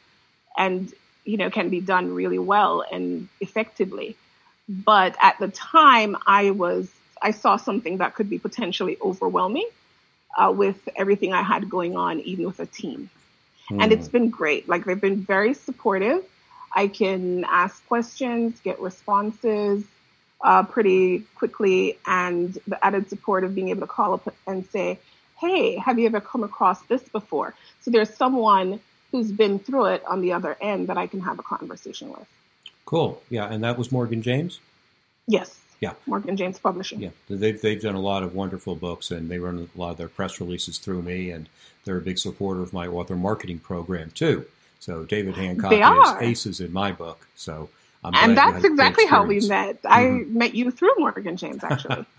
and 0.56 0.92
you 1.24 1.36
know 1.36 1.50
can 1.50 1.68
be 1.70 1.80
done 1.80 2.14
really 2.14 2.38
well 2.38 2.84
and 2.90 3.28
effectively. 3.40 4.16
But 4.68 5.16
at 5.20 5.38
the 5.38 5.48
time 5.48 6.16
i 6.26 6.50
was 6.50 6.90
i 7.20 7.30
saw 7.32 7.56
something 7.56 7.98
that 7.98 8.14
could 8.14 8.30
be 8.30 8.38
potentially 8.38 8.96
overwhelming 9.02 9.68
uh, 10.38 10.52
with 10.56 10.88
everything 10.96 11.32
i 11.32 11.42
had 11.42 11.68
going 11.68 11.96
on 11.96 12.20
even 12.20 12.46
with 12.46 12.60
a 12.60 12.66
team. 12.66 13.10
Mm. 13.70 13.82
and 13.82 13.92
it's 13.92 14.08
been 14.08 14.28
great. 14.28 14.68
Like 14.68 14.84
they've 14.84 15.00
been 15.00 15.22
very 15.22 15.54
supportive. 15.54 16.22
I 16.74 16.88
can 16.88 17.44
ask 17.44 17.86
questions 17.86 18.60
get 18.60 18.80
responses 18.80 19.84
uh, 20.42 20.64
pretty 20.64 21.20
quickly. 21.34 21.98
And 22.06 22.58
the 22.66 22.84
added 22.84 23.08
support 23.08 23.44
of 23.44 23.54
being 23.54 23.70
able 23.70 23.80
to 23.80 23.86
call 23.86 24.14
up 24.14 24.34
and 24.46 24.66
say 24.66 24.98
hey 25.40 25.76
have 25.76 25.98
you 25.98 26.06
ever 26.06 26.20
come 26.20 26.44
across 26.44 26.80
this 26.82 27.02
before? 27.08 27.54
So 27.80 27.90
there's 27.90 28.14
someone 28.14 28.80
who's 29.14 29.30
been 29.30 29.60
through 29.60 29.84
it 29.86 30.04
on 30.06 30.20
the 30.20 30.32
other 30.32 30.56
end 30.60 30.88
that 30.88 30.98
I 30.98 31.06
can 31.06 31.20
have 31.20 31.38
a 31.38 31.42
conversation 31.42 32.10
with. 32.10 32.26
Cool. 32.84 33.22
Yeah, 33.30 33.46
and 33.46 33.62
that 33.62 33.78
was 33.78 33.92
Morgan 33.92 34.22
James. 34.22 34.58
Yes. 35.28 35.60
Yeah. 35.78 35.92
Morgan 36.06 36.36
James 36.36 36.58
Publishing. 36.58 37.00
Yeah, 37.00 37.10
they've 37.28 37.60
they've 37.60 37.80
done 37.80 37.94
a 37.94 38.00
lot 38.00 38.24
of 38.24 38.34
wonderful 38.34 38.74
books, 38.74 39.12
and 39.12 39.30
they 39.30 39.38
run 39.38 39.68
a 39.72 39.78
lot 39.78 39.92
of 39.92 39.98
their 39.98 40.08
press 40.08 40.40
releases 40.40 40.78
through 40.78 41.02
me, 41.02 41.30
and 41.30 41.48
they're 41.84 41.98
a 41.98 42.00
big 42.00 42.18
supporter 42.18 42.60
of 42.60 42.72
my 42.72 42.88
author 42.88 43.14
marketing 43.14 43.60
program 43.60 44.10
too. 44.10 44.46
So 44.80 45.04
David 45.04 45.36
Hancock 45.36 45.72
is 45.72 46.22
aces 46.22 46.60
in 46.60 46.72
my 46.72 46.90
book. 46.90 47.28
So 47.36 47.68
I'm 48.02 48.14
and 48.16 48.36
that's 48.36 48.64
exactly 48.64 49.06
how 49.06 49.24
we 49.24 49.46
met. 49.46 49.80
Mm-hmm. 49.82 49.92
I 49.92 50.08
met 50.26 50.54
you 50.56 50.72
through 50.72 50.94
Morgan 50.98 51.36
James, 51.36 51.62
actually. 51.62 52.04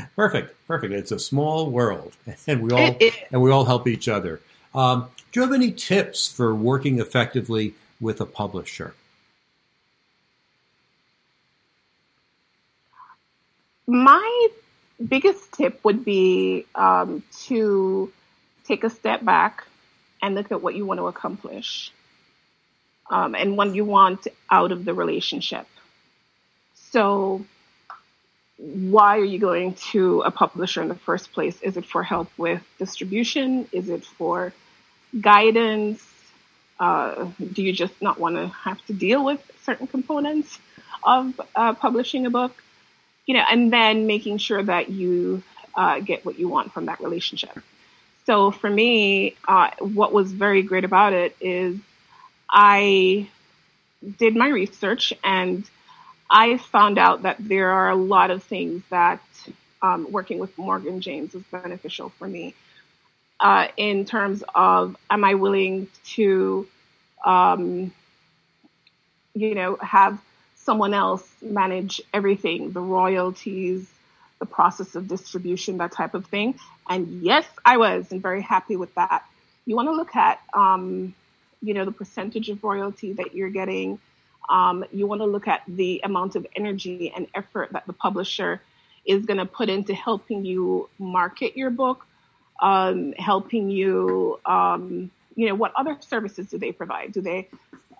perfect, 0.16 0.54
perfect. 0.66 0.92
It's 0.92 1.12
a 1.12 1.18
small 1.18 1.70
world, 1.70 2.14
and 2.46 2.62
we 2.62 2.70
all 2.72 2.96
and 3.30 3.42
we 3.42 3.50
all 3.50 3.64
help 3.64 3.86
each 3.86 4.08
other. 4.08 4.40
Um, 4.74 5.08
do 5.32 5.40
you 5.40 5.46
have 5.46 5.54
any 5.54 5.72
tips 5.72 6.28
for 6.28 6.54
working 6.54 7.00
effectively 7.00 7.74
with 8.00 8.20
a 8.20 8.26
publisher? 8.26 8.94
My 13.86 14.48
biggest 15.08 15.52
tip 15.52 15.80
would 15.84 16.04
be 16.04 16.66
um, 16.74 17.22
to 17.46 18.12
take 18.64 18.84
a 18.84 18.90
step 18.90 19.24
back 19.24 19.64
and 20.22 20.34
look 20.34 20.52
at 20.52 20.62
what 20.62 20.74
you 20.74 20.84
want 20.84 20.98
to 20.98 21.06
accomplish 21.06 21.90
um, 23.10 23.34
and 23.34 23.56
what 23.56 23.74
you 23.74 23.84
want 23.84 24.28
out 24.50 24.70
of 24.70 24.84
the 24.84 24.94
relationship. 24.94 25.66
So, 26.74 27.44
why 28.58 29.18
are 29.18 29.24
you 29.24 29.38
going 29.38 29.74
to 29.92 30.20
a 30.20 30.30
publisher 30.30 30.82
in 30.82 30.88
the 30.88 30.94
first 30.94 31.32
place? 31.32 31.60
Is 31.62 31.76
it 31.76 31.86
for 31.86 32.02
help 32.02 32.30
with 32.36 32.62
distribution? 32.78 33.66
Is 33.72 33.88
it 33.88 34.04
for 34.04 34.52
guidance? 35.20 36.02
Uh, 36.78 37.28
do 37.52 37.62
you 37.62 37.72
just 37.72 38.00
not 38.02 38.18
want 38.18 38.36
to 38.36 38.48
have 38.48 38.84
to 38.86 38.92
deal 38.92 39.24
with 39.24 39.40
certain 39.62 39.86
components 39.86 40.58
of 41.04 41.40
uh, 41.54 41.74
publishing 41.74 42.26
a 42.26 42.30
book? 42.30 42.54
You 43.26 43.34
know, 43.34 43.44
and 43.48 43.72
then 43.72 44.06
making 44.06 44.38
sure 44.38 44.62
that 44.62 44.90
you 44.90 45.42
uh, 45.74 46.00
get 46.00 46.24
what 46.24 46.38
you 46.38 46.48
want 46.48 46.72
from 46.72 46.86
that 46.86 47.00
relationship. 47.00 47.56
So 48.26 48.50
for 48.50 48.68
me, 48.68 49.36
uh, 49.46 49.70
what 49.78 50.12
was 50.12 50.32
very 50.32 50.62
great 50.62 50.84
about 50.84 51.12
it 51.12 51.36
is 51.40 51.78
I 52.48 53.28
did 54.18 54.36
my 54.36 54.48
research 54.48 55.12
and 55.22 55.68
I 56.30 56.56
found 56.56 56.98
out 56.98 57.22
that 57.22 57.36
there 57.38 57.70
are 57.70 57.90
a 57.90 57.96
lot 57.96 58.30
of 58.30 58.42
things 58.42 58.82
that 58.90 59.22
um, 59.82 60.10
working 60.10 60.38
with 60.38 60.56
Morgan 60.56 61.00
James 61.00 61.34
was 61.34 61.42
beneficial 61.44 62.10
for 62.10 62.28
me 62.28 62.54
uh, 63.42 63.66
in 63.76 64.04
terms 64.04 64.42
of 64.54 64.96
am 65.10 65.24
I 65.24 65.34
willing 65.34 65.88
to, 66.14 66.66
um, 67.24 67.92
you 69.34 69.54
know, 69.54 69.76
have 69.82 70.18
someone 70.54 70.94
else 70.94 71.28
manage 71.42 72.00
everything, 72.14 72.70
the 72.70 72.80
royalties, 72.80 73.90
the 74.38 74.46
process 74.46 74.94
of 74.94 75.08
distribution, 75.08 75.78
that 75.78 75.90
type 75.90 76.14
of 76.14 76.26
thing. 76.26 76.54
And 76.88 77.22
yes, 77.22 77.44
I 77.64 77.78
was, 77.78 78.12
and 78.12 78.22
very 78.22 78.42
happy 78.42 78.76
with 78.76 78.94
that. 78.94 79.24
You 79.66 79.74
want 79.74 79.88
to 79.88 79.92
look 79.92 80.14
at, 80.14 80.40
um, 80.54 81.14
you 81.60 81.74
know, 81.74 81.84
the 81.84 81.92
percentage 81.92 82.48
of 82.48 82.62
royalty 82.62 83.12
that 83.14 83.34
you're 83.34 83.50
getting. 83.50 83.98
Um, 84.48 84.84
you 84.92 85.06
want 85.06 85.20
to 85.20 85.26
look 85.26 85.48
at 85.48 85.62
the 85.66 86.00
amount 86.04 86.36
of 86.36 86.46
energy 86.54 87.12
and 87.14 87.26
effort 87.34 87.72
that 87.72 87.86
the 87.86 87.92
publisher 87.92 88.60
is 89.04 89.24
going 89.26 89.38
to 89.38 89.46
put 89.46 89.68
into 89.68 89.94
helping 89.94 90.44
you 90.44 90.88
market 90.98 91.56
your 91.56 91.70
book, 91.70 92.06
um, 92.62 93.12
helping 93.18 93.68
you, 93.68 94.40
um, 94.46 95.10
you 95.34 95.48
know, 95.48 95.54
what 95.54 95.72
other 95.76 95.98
services 96.00 96.46
do 96.46 96.56
they 96.56 96.72
provide? 96.72 97.12
Do 97.12 97.20
they 97.20 97.48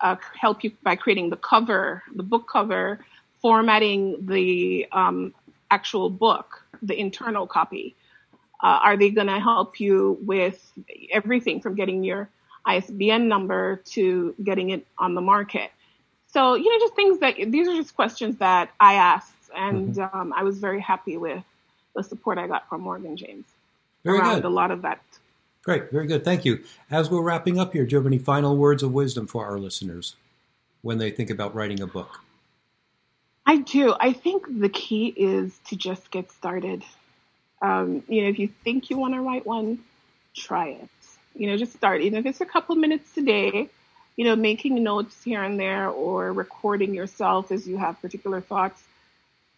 uh, 0.01 0.15
help 0.39 0.63
you 0.63 0.71
by 0.81 0.95
creating 0.95 1.29
the 1.29 1.35
cover, 1.35 2.01
the 2.15 2.23
book 2.23 2.47
cover, 2.51 2.99
formatting 3.41 4.25
the 4.25 4.87
um, 4.91 5.33
actual 5.69 6.09
book, 6.09 6.63
the 6.81 6.97
internal 6.97 7.45
copy? 7.45 7.95
Uh, 8.63 8.79
are 8.81 8.97
they 8.97 9.09
going 9.09 9.27
to 9.27 9.39
help 9.39 9.81
you 9.81 10.17
with 10.21 10.71
everything 11.11 11.59
from 11.59 11.75
getting 11.75 12.03
your 12.03 12.29
ISBN 12.65 13.27
number 13.27 13.81
to 13.83 14.33
getting 14.41 14.69
it 14.69 14.87
on 14.97 15.13
the 15.13 15.21
market? 15.21 15.71
So, 16.27 16.55
you 16.55 16.71
know, 16.71 16.79
just 16.79 16.95
things 16.95 17.19
that 17.19 17.35
these 17.51 17.67
are 17.67 17.75
just 17.75 17.95
questions 17.95 18.37
that 18.37 18.71
I 18.79 18.93
asked, 18.93 19.35
and 19.53 19.93
mm-hmm. 19.93 20.17
um, 20.17 20.33
I 20.33 20.43
was 20.43 20.57
very 20.57 20.79
happy 20.79 21.17
with 21.17 21.43
the 21.95 22.03
support 22.03 22.37
I 22.37 22.47
got 22.47 22.67
from 22.69 22.81
Morgan 22.81 23.17
James 23.17 23.45
very 24.03 24.19
around 24.19 24.35
good. 24.35 24.45
a 24.45 24.49
lot 24.49 24.71
of 24.71 24.81
that. 24.83 25.01
Great, 25.63 25.91
very 25.91 26.07
good. 26.07 26.25
Thank 26.25 26.43
you. 26.43 26.63
As 26.91 27.09
we're 27.09 27.21
wrapping 27.21 27.57
up 27.57 27.73
here, 27.73 27.85
do 27.85 27.91
you 27.91 27.97
have 27.97 28.05
any 28.05 28.17
final 28.17 28.57
words 28.57 28.83
of 28.83 28.91
wisdom 28.91 29.27
for 29.27 29.45
our 29.45 29.57
listeners 29.57 30.15
when 30.81 30.97
they 30.97 31.09
think 31.09 31.29
about 31.29 31.55
writing 31.55 31.81
a 31.81 31.87
book? 31.87 32.19
I 33.45 33.57
do. 33.57 33.95
I 33.99 34.13
think 34.13 34.45
the 34.59 34.69
key 34.69 35.07
is 35.07 35.57
to 35.67 35.75
just 35.75 36.11
get 36.11 36.31
started. 36.31 36.83
Um, 37.61 38.03
you 38.07 38.23
know, 38.23 38.29
if 38.29 38.39
you 38.39 38.49
think 38.63 38.89
you 38.89 38.97
want 38.97 39.13
to 39.13 39.21
write 39.21 39.45
one, 39.45 39.79
try 40.33 40.69
it. 40.69 40.89
You 41.35 41.47
know, 41.47 41.57
just 41.57 41.73
start. 41.73 42.01
Even 42.01 42.19
if 42.19 42.25
it's 42.25 42.41
a 42.41 42.45
couple 42.45 42.75
minutes 42.75 43.13
today, 43.13 43.69
you 44.15 44.25
know, 44.25 44.35
making 44.35 44.83
notes 44.83 45.23
here 45.23 45.43
and 45.43 45.59
there 45.59 45.89
or 45.89 46.31
recording 46.31 46.93
yourself 46.93 47.51
as 47.51 47.67
you 47.67 47.77
have 47.77 48.01
particular 48.01 48.41
thoughts, 48.41 48.81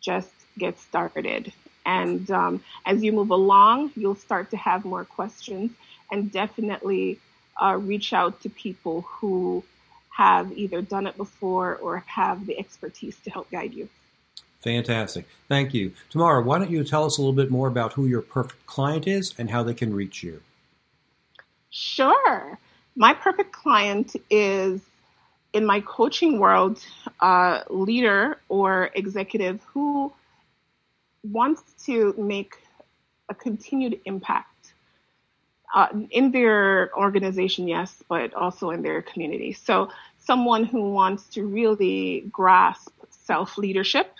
just 0.01 0.31
get 0.57 0.79
started. 0.79 1.51
And 1.85 2.29
um, 2.31 2.63
as 2.85 3.03
you 3.03 3.11
move 3.11 3.29
along, 3.29 3.91
you'll 3.95 4.15
start 4.15 4.51
to 4.51 4.57
have 4.57 4.85
more 4.85 5.05
questions 5.05 5.71
and 6.11 6.31
definitely 6.31 7.19
uh, 7.61 7.77
reach 7.77 8.13
out 8.13 8.41
to 8.41 8.49
people 8.49 9.01
who 9.01 9.63
have 10.09 10.51
either 10.57 10.81
done 10.81 11.07
it 11.07 11.17
before 11.17 11.75
or 11.75 12.03
have 12.07 12.45
the 12.45 12.57
expertise 12.57 13.17
to 13.23 13.29
help 13.29 13.49
guide 13.51 13.73
you. 13.73 13.89
Fantastic. 14.61 15.27
Thank 15.47 15.73
you. 15.73 15.93
Tamara, 16.09 16.41
why 16.41 16.57
don't 16.57 16.71
you 16.71 16.83
tell 16.83 17.05
us 17.05 17.17
a 17.17 17.21
little 17.21 17.35
bit 17.35 17.51
more 17.51 17.67
about 17.67 17.93
who 17.93 18.07
your 18.07 18.21
perfect 18.21 18.65
client 18.65 19.07
is 19.07 19.33
and 19.37 19.49
how 19.51 19.61
they 19.61 19.73
can 19.73 19.93
reach 19.93 20.23
you? 20.23 20.41
Sure. 21.69 22.57
My 22.95 23.13
perfect 23.13 23.51
client 23.51 24.15
is 24.29 24.81
in 25.53 25.65
my 25.65 25.81
coaching 25.81 26.39
world, 26.39 26.83
a 27.19 27.63
leader 27.69 28.39
or 28.49 28.89
executive 28.95 29.61
who 29.73 30.11
wants 31.31 31.85
to 31.85 32.13
make 32.17 32.55
a 33.29 33.35
continued 33.35 33.99
impact 34.05 34.73
uh, 35.73 35.87
in 36.11 36.31
their 36.31 36.95
organization, 36.97 37.67
yes, 37.67 38.03
but 38.07 38.33
also 38.33 38.69
in 38.69 38.81
their 38.81 39.01
community. 39.01 39.51
So 39.53 39.89
someone 40.17 40.63
who 40.63 40.91
wants 40.91 41.27
to 41.29 41.45
really 41.45 42.29
grasp 42.31 42.91
self 43.09 43.57
leadership 43.57 44.11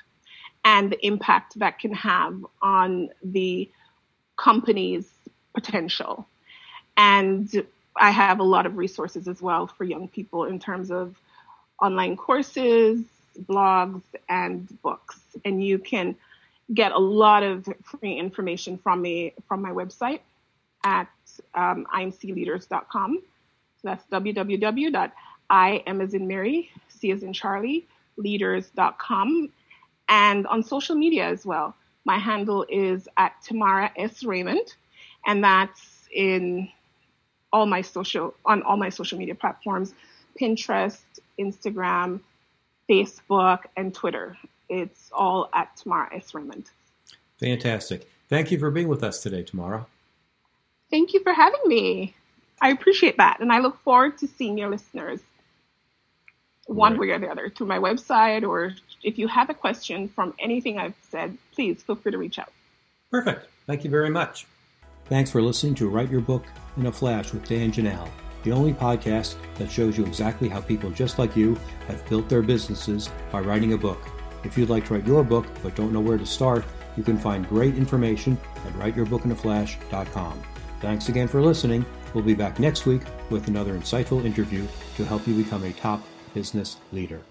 and 0.63 0.91
the 0.91 1.05
impact 1.05 1.59
that 1.59 1.79
can 1.79 1.93
have 1.93 2.43
on 2.61 3.09
the 3.23 3.69
company's 4.37 5.09
potential. 5.53 6.27
And 6.97 7.49
I 7.95 8.11
have 8.11 8.39
a 8.39 8.43
lot 8.43 8.65
of 8.65 8.77
resources 8.77 9.27
as 9.27 9.41
well 9.41 9.67
for 9.67 9.83
young 9.83 10.07
people 10.07 10.45
in 10.45 10.59
terms 10.59 10.91
of 10.91 11.15
online 11.81 12.17
courses, 12.17 13.03
blogs, 13.43 14.01
and 14.27 14.67
books. 14.81 15.19
And 15.45 15.63
you 15.63 15.77
can 15.79 16.15
get 16.73 16.91
a 16.91 16.99
lot 16.99 17.43
of 17.43 17.67
free 17.83 18.15
information 18.15 18.77
from 18.77 19.01
me 19.01 19.33
from 19.47 19.61
my 19.61 19.71
website 19.71 20.19
at 20.83 21.09
um, 21.53 21.85
imcleaders.com. 21.93 23.19
So 23.81 23.81
that's 23.83 24.03
www.i 24.11 25.83
am 25.87 26.01
as 26.01 26.13
in 26.13 26.27
Mary, 26.27 26.71
C 26.87 27.11
as 27.11 27.23
in 27.23 27.33
Charlie, 27.33 27.87
leaders.com. 28.17 29.49
And 30.07 30.47
on 30.47 30.63
social 30.63 30.95
media 30.95 31.25
as 31.27 31.45
well. 31.45 31.75
My 32.05 32.19
handle 32.19 32.65
is 32.69 33.07
at 33.17 33.41
Tamara 33.41 33.91
S. 33.97 34.23
Raymond, 34.23 34.75
and 35.25 35.43
that's 35.43 36.07
in 36.13 36.69
all 37.51 37.65
my 37.65 37.81
social 37.81 38.35
on 38.45 38.61
all 38.61 38.77
my 38.77 38.89
social 38.89 39.17
media 39.17 39.33
platforms, 39.33 39.95
Pinterest, 40.39 41.01
Instagram, 41.39 42.19
Facebook, 42.87 43.61
and 43.75 43.93
Twitter. 43.93 44.37
It's 44.69 45.09
all 45.13 45.49
at 45.53 45.75
Tamara 45.77 46.15
S. 46.15 46.33
Raymond. 46.33 46.69
Fantastic. 47.39 48.09
Thank 48.29 48.51
you 48.51 48.59
for 48.59 48.71
being 48.71 48.87
with 48.87 49.03
us 49.03 49.21
today, 49.21 49.43
Tamara. 49.43 49.85
Thank 50.89 51.13
you 51.13 51.21
for 51.21 51.33
having 51.33 51.61
me. 51.65 52.15
I 52.61 52.69
appreciate 52.69 53.17
that. 53.17 53.39
And 53.39 53.51
I 53.51 53.59
look 53.59 53.81
forward 53.83 54.17
to 54.19 54.27
seeing 54.27 54.57
your 54.57 54.69
listeners 54.69 55.19
one 56.67 56.93
right. 56.93 57.01
way 57.01 57.09
or 57.11 57.19
the 57.19 57.27
other 57.27 57.49
through 57.49 57.67
my 57.67 57.77
website 57.77 58.47
or 58.47 58.73
if 59.03 59.19
you 59.19 59.27
have 59.27 59.49
a 59.49 59.53
question 59.53 60.07
from 60.09 60.33
anything 60.39 60.79
I've 60.79 60.95
said, 61.09 61.37
please 61.53 61.83
feel 61.83 61.95
free 61.95 62.11
to 62.11 62.17
reach 62.17 62.39
out. 62.39 62.51
Perfect. 63.11 63.47
Thank 63.67 63.83
you 63.83 63.89
very 63.89 64.09
much. 64.09 64.47
Thanks 65.05 65.29
for 65.29 65.41
listening 65.41 65.75
to 65.75 65.89
Write 65.89 66.09
Your 66.09 66.21
Book 66.21 66.45
in 66.77 66.87
a 66.87 66.91
Flash 66.91 67.31
with 67.31 67.47
Dan 67.47 67.71
Janal, 67.71 68.09
the 68.43 68.51
only 68.51 68.73
podcast 68.73 69.35
that 69.55 69.69
shows 69.69 69.97
you 69.97 70.05
exactly 70.05 70.49
how 70.49 70.61
people 70.61 70.89
just 70.89 71.19
like 71.19 71.35
you 71.35 71.55
have 71.87 72.07
built 72.09 72.27
their 72.27 72.41
businesses 72.41 73.09
by 73.31 73.41
writing 73.41 73.73
a 73.73 73.77
book. 73.77 73.99
If 74.45 74.57
you'd 74.57 74.69
like 74.69 74.85
to 74.87 74.93
write 74.93 75.07
your 75.07 75.23
book 75.23 75.47
but 75.63 75.75
don't 75.75 75.91
know 75.91 75.99
where 75.99 76.17
to 76.17 76.25
start, 76.25 76.63
you 76.95 77.03
can 77.03 77.17
find 77.17 77.47
great 77.49 77.75
information 77.75 78.37
at 78.65 78.73
writeyourbookinaflash.com. 78.73 80.43
Thanks 80.81 81.09
again 81.09 81.27
for 81.27 81.41
listening. 81.41 81.85
We'll 82.13 82.23
be 82.23 82.35
back 82.35 82.59
next 82.59 82.85
week 82.85 83.01
with 83.29 83.47
another 83.47 83.77
insightful 83.77 84.23
interview 84.23 84.65
to 84.97 85.05
help 85.05 85.27
you 85.27 85.33
become 85.35 85.63
a 85.63 85.73
top 85.73 86.01
business 86.33 86.77
leader. 86.91 87.21